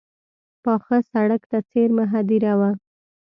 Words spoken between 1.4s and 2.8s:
ته څېرمه هدیره وه.